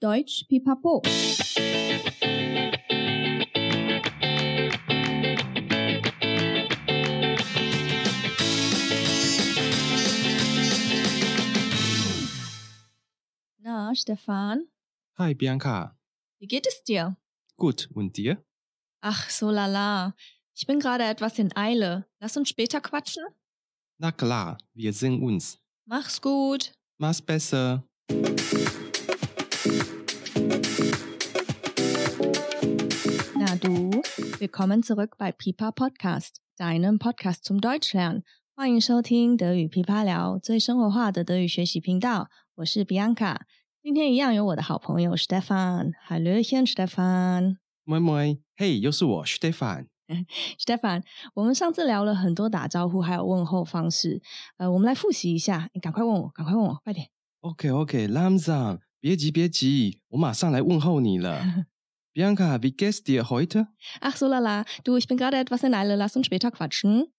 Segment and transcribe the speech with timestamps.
[0.00, 1.02] Deutsch Pipapo。
[13.58, 14.68] 那 Stefan，
[15.18, 17.16] 嗨，Bianca，wie geht es dir?
[17.56, 18.44] Gut, und dir?
[19.00, 20.14] Ach, so lala.
[20.54, 22.06] Ich bin gerade etwas in Eile.
[22.20, 23.24] Lass uns später quatschen.
[23.98, 25.58] Na klar, wir sehen uns.
[25.86, 26.72] Mach's gut.
[26.98, 27.84] Mach's besser.
[33.34, 34.02] Na du,
[34.38, 38.22] willkommen zurück bei Pipa Podcast, deinem Podcast zum Deutschlernen。
[38.54, 42.28] 欢迎收听德语噼啪聊，最生活化的德语学习频道。
[42.56, 43.36] 我是 Bianca，
[43.82, 45.92] 今天一样有我的好朋友 Stefan。
[46.08, 47.58] Hallöchen Stefan。
[47.84, 49.86] moi moi，嘿，又是我 Stefan。
[50.58, 51.02] Stefan，
[51.34, 54.22] 我们上次聊了很多打招呼还有问候方式，
[54.56, 55.68] 呃，我们来复习一下。
[55.74, 57.08] 你赶快问我，赶快问我，快点。
[57.40, 61.66] OK OK，langsam，别急别急，我马上来问候你了。
[62.14, 66.26] Bianca，wie geht's dir heute？Ach so lala, du, ich bin gerade etwas in Eile, lass uns
[66.26, 67.10] später quatschen。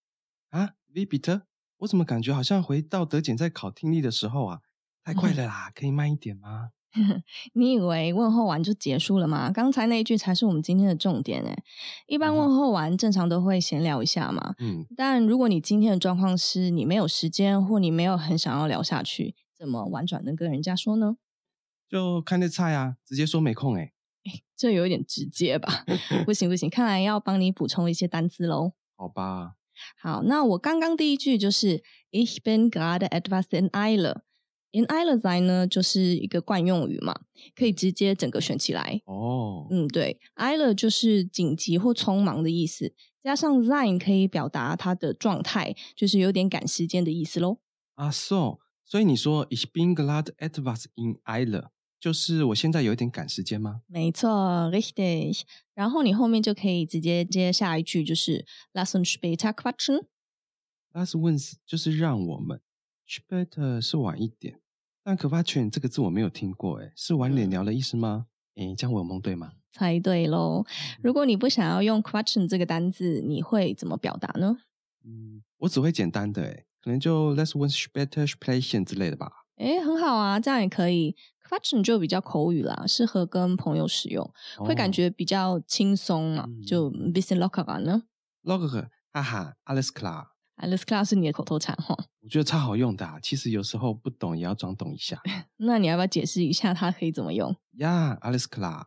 [0.50, 1.44] 啊，wie bitte？
[1.78, 4.60] 我怎么感觉好像回到德检在考听力的时候啊？
[5.04, 6.72] 太快了啦，可以慢一点吗？
[7.54, 9.52] 你以为问候完就结束了吗？
[9.52, 11.64] 刚才那一句才是我们今天的重点诶。
[12.08, 14.56] 一般问候完，正常都会闲聊一下嘛。
[14.60, 21.16] 嗯，但如果你今天的状况是你没有时间，或你没有很想要聊下去，怎么婉转的跟人家说呢？
[21.90, 23.94] 就看这菜啊，直接说没空诶。
[24.56, 25.86] 这有一点直接吧？
[26.26, 28.74] 不行不行，看来要帮你补充一些单词喽。
[28.96, 29.56] 好吧。
[30.02, 31.82] 好，那我刚刚第一句就是
[32.12, 34.22] Ich bin gerade etwas in Eile。
[34.72, 37.22] in Eile sein 呢，就是一个惯用语嘛，
[37.56, 39.02] 可以直接整个选起来。
[39.06, 42.94] 哦，嗯，对，Eile 就是紧急或匆忙的意思，
[43.24, 47.58] 加上 sein 可以表达它的状态，就是有点赶时间的意思喽。
[47.96, 53.82] 啊，so，所以你说 Ich bin gerade etwas in Eile，就是我现在有一点赶时间吗？
[53.88, 54.30] 没错
[54.72, 55.42] ，richtig。
[55.74, 60.06] 然后你后面就可以直接接下一句，就是 Lass uns später quatschen。
[60.94, 62.62] Lass uns 就是让我们。
[63.08, 64.62] Später 是晚一点，
[65.04, 68.28] 但 quatschen 这个字我没有听过，诶，是晚点聊的意思吗？
[68.56, 69.54] 诶，这样我有蒙对吗？
[69.72, 70.64] 猜对喽！
[71.02, 74.58] 如果你不想要用 quatschen 这个单字，你会怎么表达呢？
[75.04, 79.32] 嗯，我只会简单的，诶，可能就 Lass uns später sprechen 之类的吧。
[79.58, 81.16] 诶，很好啊，这样也可以。
[81.50, 84.24] Quatschen 就比较口语啦，适合跟朋友使用，
[84.58, 88.04] 哦、会感觉比较轻松嘛，嗯、就 bisschen lockerer 呢。
[88.44, 91.96] lockerer，哈哈，Alice Clara，Alice Clara 是你的口头禅哈。
[92.22, 95.20] 我觉得超好用的、啊，其实有时候不懂也要装懂一下。
[95.58, 97.56] 那你要不要解释一下它可以怎么用？
[97.78, 98.86] 呀、yeah,，alles klar。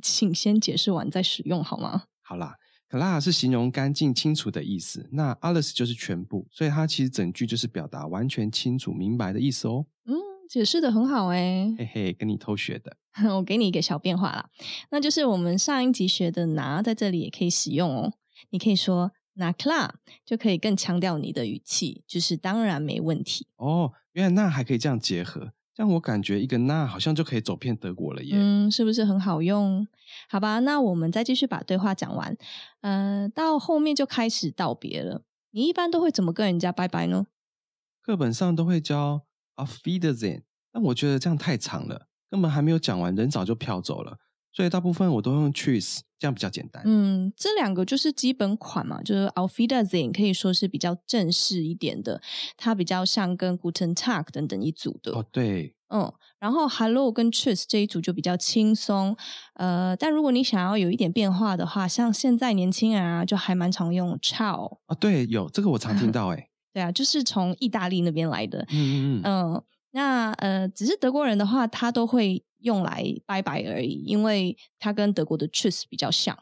[0.00, 2.04] 请先解释完再使用好吗？
[2.22, 2.54] 好啦
[2.88, 9.86] ，klar 是形容干净清楚的意思，那 alles 就是全部，所以它其实整句就是表达完全清楚明白的意思哦。
[10.04, 10.14] 嗯，
[10.48, 12.96] 解释的很好哎，嘿嘿，跟你偷学的。
[13.34, 14.48] 我给你一个小变化啦，
[14.90, 18.12] 那就是我们上一集学的拿在这里也可以使用哦，
[18.50, 19.12] 你可以说。
[19.38, 19.90] 拿 klar
[20.24, 23.92] 就可以更强调你的语气，就是当然没问题哦。
[24.12, 28.30] 原来那还可以这样结合，这样我感觉一个那好像就可以走遍德国了耶。
[28.34, 29.86] 嗯，是不是很好用？
[30.30, 32.34] 好吧，那我们再继续把对话讲完。
[32.80, 35.20] 呃，到后面就开始道别了。
[35.50, 37.26] 你一般都会怎么跟人家拜拜呢？
[38.00, 39.25] 课本上都会教
[39.56, 44.18] Auf Wiedersehen，但我觉得这样太长了，根本还没有讲完，人早就飘走了。
[44.52, 46.82] 所以大部分我都用 Tschüss，这样比较简单。
[46.86, 52.22] 嗯，这两个就是基本款嘛，就是 Auf Wiedersehen 可以说是比较正式一点的，
[52.56, 55.12] 它比较像跟 Guten Tag 等等一组的。
[55.12, 59.14] 哦，对，嗯，然后 Hello 跟 Tschüss 这一组就比较轻松。
[59.56, 64.78] 呃，但如果你想要有一点变化的话，像现在年轻人啊，就还蛮常用 Ciao。
[64.86, 68.60] 啊，对，有这个我常听到，诶对啊，就是从意大利那边来的。
[68.68, 69.22] 嗯嗯嗯。
[69.24, 72.44] 嗯，那呃，只是德国人的话，他都会。
[72.60, 76.36] 用来拜拜而已，因为它跟德国的 Tschüss 比较像。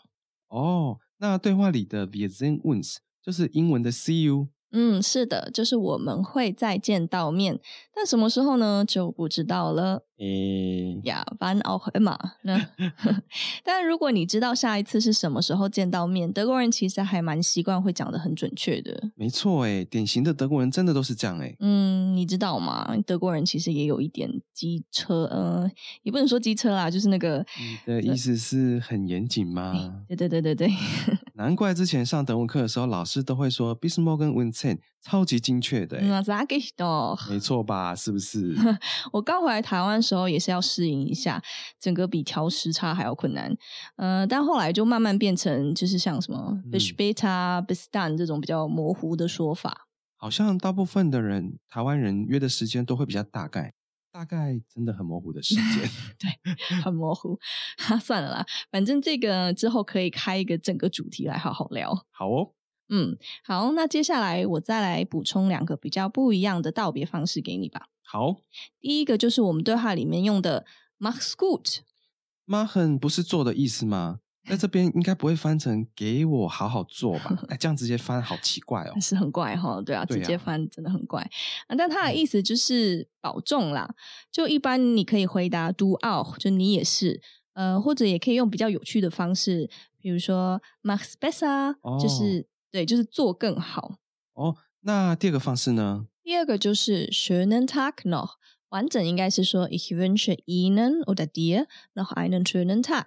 [0.49, 4.49] 哦，那对话里的 Wir sehen uns 就是英文的 See you。
[4.71, 7.61] 嗯，是的，就是我们会再见到面，
[7.93, 8.85] 但什么时候呢？
[8.87, 10.07] 就不知道了。
[10.19, 12.57] 诶呀，wann auch immer 呢？
[13.65, 19.11] 但如果你知道下一次是什么时候见到面，德国人其实还蛮习惯会讲的很准确的。
[19.17, 21.57] 没错，哎，典型的德国人真的都是这样，哎。
[21.59, 22.97] 嗯，你知道吗？
[23.07, 25.69] 德国人其实也有一点机车，呃，
[26.03, 27.45] 也不能说机车啦，就是那个。
[27.59, 30.05] 你的意思是很严谨吗？
[30.07, 30.71] 对对对对对。
[31.35, 36.01] 难怪之前上德文课的时候，老师都会说 Bis morgen und zehn，超级精确的。
[36.03, 37.29] 那 sag ich doch。
[37.29, 37.95] 没错吧？
[37.97, 38.55] 是不是？
[39.13, 41.43] 我刚回来台湾的时候也是要适应一下，
[41.81, 43.57] 整个比调时差还要困难。
[43.97, 49.89] 呃，但后来就慢慢变成就是像什么 bis später、bis dann 这种比较模糊的说法。
[50.17, 53.75] 好像大部分的人，台湾人约的时间都会比较大概，
[54.13, 57.39] 大概真的很模糊的时间， 对，很模糊。
[57.79, 62.07] 哈， 算了啦，反正这个之后可以开一个整个主题来好好聊。
[62.11, 62.53] 好哦，
[62.89, 67.89] 嗯，好，那接下来我再来补充两个比较不一样的道别方式给你吧。
[68.03, 68.37] 好，
[68.81, 70.65] 第一个就是我们对话里面用的
[71.01, 74.21] “mach's gut”，“machen” 不是做的意思吗？
[74.47, 77.39] 那这边应该不会翻成“给我好好做”吧？
[77.49, 79.83] 哎，这样直接翻好奇怪哦， 是很怪哈、哦。
[79.83, 81.23] 对啊，直接翻真的很怪
[81.67, 81.75] 啊。
[81.77, 83.87] 但它的意思就是保重啦。
[83.89, 83.95] 嗯、
[84.31, 87.23] 就一般你可以回答 “do auch”，就你也是。
[87.55, 89.71] 呃，或者也可以用比较有趣的方式，
[90.01, 93.99] 比如说 “mach's besser”，、哦、就是对，就是做更好。
[94.33, 96.09] 哦，那第二个方式呢？
[96.25, 98.31] 第二个就是 “schönen Tag noch”，
[98.71, 103.05] 完整应该是说 “Ich wünsche Ihnen oder dir noch einen schönen Tag”。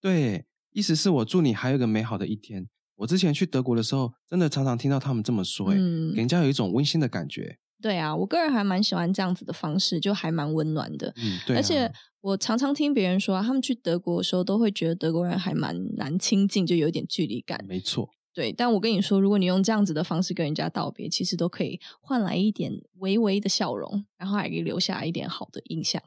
[0.00, 0.46] 对。
[0.72, 2.66] 意思是我祝你还有一个美好的一天。
[2.96, 7.58] 我之前去德国的时候，真的常常听到他们这么说，嗯，给人家有一种温馨的感觉。
[7.82, 11.12] 对啊，我个人还蛮喜欢这样子的方式，就还蛮温暖的。
[11.18, 11.58] 嗯，对啊。
[11.58, 11.92] 而且
[12.22, 17.62] 我常常听别人说，他们去德国的时候都会觉得德国人还蛮难亲近，就有点距离感。
[17.68, 18.08] 没错。
[18.34, 26.02] 对，但我跟你说，如果你用这样子的方式跟人家道别，其实都可以换来一点微微的笑容，然后还可以留下一点好的印象。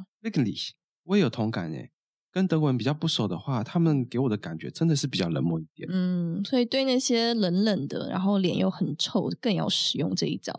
[1.05, 1.91] 我也有同感诶。
[2.29, 5.87] 跟德国人比较不熟的话，他们给我的感觉真的是比较冷漠一点。
[5.89, 10.53] 嗯，所以对那些冷冷的，然后脸又很臭，更要使用这一招。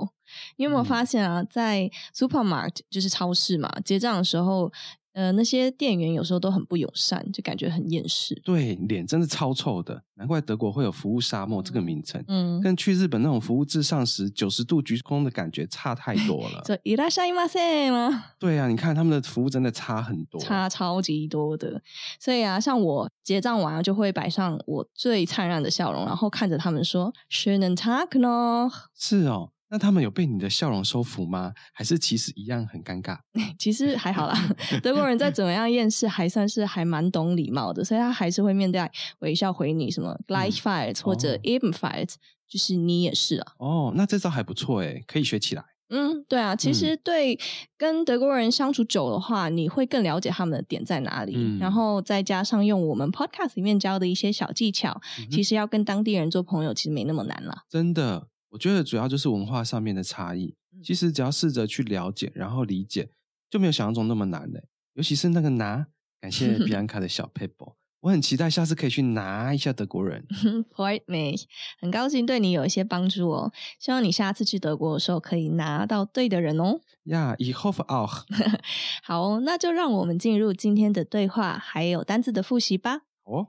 [0.57, 4.73] 你有没有发现啊，嗯、在 supermarket 就是超市嘛，结账的时候。
[5.18, 8.34] 呃，那些店员有时候都很不友善，就感觉很厌世。
[8.44, 12.24] 对，脸真的超臭的，难怪德国会有“服务沙漠”这个名称。
[12.28, 16.64] 嗯，跟去日本那种服务至上时九十度鞠躬的感觉差太多了。
[16.66, 18.24] 这いらっしゃいませ吗？
[18.40, 21.80] 对啊，你看他们的服务真的差很多，差超级多的。
[22.20, 28.74] 所以啊，像我结账完就会摆上我最灿烂的笑容，然后看着他们说 “Schönen Tag noch”。
[28.98, 29.52] 是哦。
[29.71, 31.53] 那他们有被你的笑容收服吗？
[31.73, 33.19] 还是其实一样很尴尬？
[33.59, 34.35] 其实还好啦，
[34.83, 42.19] 德国人再怎么样厌世，还算是还蛮懂礼貌的，所以他还是会面带微笑回你什么 Gleichfalls、嗯、或者 ebenfalls，、哦、
[42.49, 43.53] 就是你也是啊。
[43.59, 45.63] 哦，那这招还不错诶，可以学起来。
[45.91, 47.39] 嗯，对啊，其实对
[47.77, 57.65] 跟德国人相处久的话，你会更了解他们的点在哪里，嗯、然后再加上用我们 podcast 里面教的一些小技巧，嗯、其实要跟当地人做朋友，其实没那么难了。
[57.69, 58.29] 真的。
[58.51, 63.11] 我觉得主要就是文化上面的差异，其实只要试着去了解，然后理解，
[63.51, 64.65] 就没有想象中那么难的。
[64.95, 65.87] 尤其是那个拿，
[66.21, 70.27] 感谢 比安卡的小 paper，我很期待下次可以去拿一下德国人。
[70.75, 71.45] Point mich，
[71.79, 73.53] 很高兴对你有一些帮助哦。
[73.79, 76.81] 希望你下次去德国的时候可以拿到对的人哦。
[77.05, 78.25] Ich hoffe auch。
[79.05, 83.03] 好，那就让我们进入今天的对话，还有单字的复习吧。
[83.25, 83.49] 哦，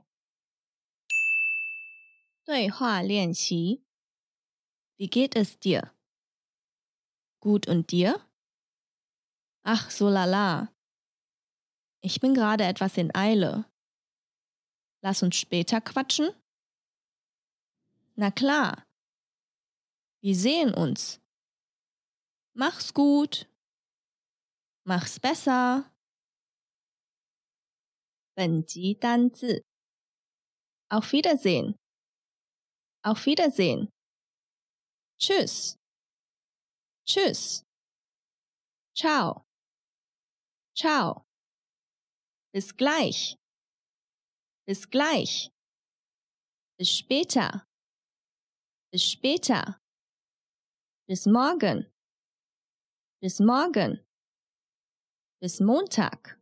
[2.44, 3.82] 对话练习。
[4.99, 5.91] Wie geht es dir?
[7.39, 8.19] Gut und dir?
[9.63, 10.73] Ach, so lala.
[12.01, 13.65] Ich bin gerade etwas in Eile.
[15.01, 16.29] Lass uns später quatschen?
[18.15, 18.85] Na klar.
[20.21, 21.19] Wir sehen uns.
[22.53, 23.47] Mach's gut.
[24.83, 25.91] Mach's besser.
[28.35, 29.63] 本集单字
[30.89, 31.75] Auf Wiedersehen.
[33.01, 33.87] Auf Wiedersehen.
[35.20, 35.78] Tschüss.
[37.04, 37.66] Tschüss.
[38.96, 39.44] Ciao.
[40.74, 41.26] Ciao.
[42.52, 43.36] Bis gleich.
[44.66, 45.52] Bis gleich.
[46.78, 47.66] Bis später.
[48.90, 49.80] Bis später.
[51.06, 51.92] Bis morgen.
[53.20, 54.02] Bis morgen.
[55.42, 56.40] Bis Montag.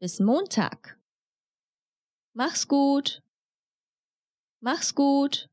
[0.00, 1.00] Bis Montag.
[2.34, 3.22] Mach's gut.
[4.60, 5.48] Mach's gut.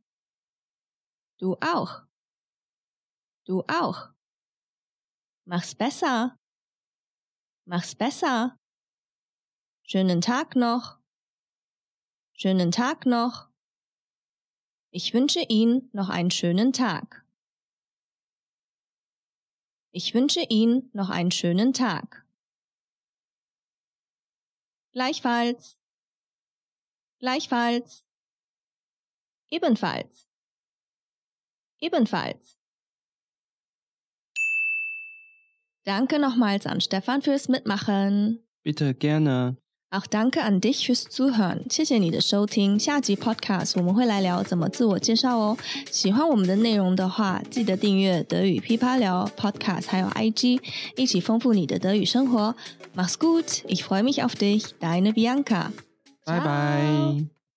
[1.44, 2.04] Du auch.
[3.44, 4.14] Du auch.
[5.44, 6.40] Mach's besser.
[7.66, 8.58] Mach's besser.
[9.86, 11.02] Schönen Tag noch.
[12.32, 13.50] Schönen Tag noch.
[14.92, 17.28] Ich wünsche Ihnen noch einen schönen Tag.
[19.92, 22.26] Ich wünsche Ihnen noch einen schönen Tag.
[24.94, 25.84] Gleichfalls.
[27.20, 28.08] Gleichfalls.
[29.50, 30.33] Ebenfalls
[31.83, 32.57] Ebenfalls.
[35.85, 38.41] Danke nochmals an Stefan fürs Mitmachen.
[38.63, 39.57] Bitte gerne.
[39.91, 41.65] Auch danke an dich fürs Zuhören.
[41.71, 42.79] 谢谢你的收听。
[42.79, 45.57] 下集 Podcast 我们会来聊怎么自我介绍哦。
[45.91, 50.61] 喜欢我们的内容的话，记得订阅德语噼啪聊 Podcast，还有 IG，
[50.95, 52.55] 一起丰富你的德语生活。
[52.95, 55.71] Mach's gut, ich freue mich auf dich, deine Bianca。
[56.27, 57.32] 拜拜。